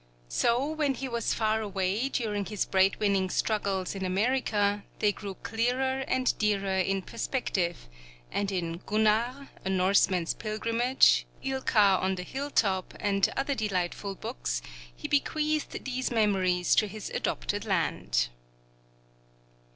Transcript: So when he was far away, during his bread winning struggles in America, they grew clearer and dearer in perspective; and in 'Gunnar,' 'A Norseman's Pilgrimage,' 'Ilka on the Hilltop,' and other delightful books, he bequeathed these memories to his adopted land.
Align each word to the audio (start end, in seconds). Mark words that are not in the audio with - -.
So 0.29 0.65
when 0.71 0.95
he 0.95 1.07
was 1.07 1.35
far 1.35 1.61
away, 1.61 2.09
during 2.09 2.45
his 2.45 2.65
bread 2.65 2.95
winning 2.99 3.29
struggles 3.29 3.93
in 3.93 4.03
America, 4.03 4.83
they 4.97 5.11
grew 5.11 5.35
clearer 5.35 5.99
and 6.07 6.35
dearer 6.39 6.79
in 6.79 7.03
perspective; 7.03 7.87
and 8.31 8.51
in 8.51 8.81
'Gunnar,' 8.87 9.49
'A 9.63 9.69
Norseman's 9.69 10.33
Pilgrimage,' 10.33 11.27
'Ilka 11.43 11.99
on 12.01 12.15
the 12.15 12.23
Hilltop,' 12.23 12.95
and 12.99 13.31
other 13.37 13.53
delightful 13.53 14.15
books, 14.15 14.63
he 14.95 15.07
bequeathed 15.07 15.85
these 15.85 16.09
memories 16.09 16.73
to 16.73 16.87
his 16.87 17.11
adopted 17.11 17.63
land. 17.63 18.29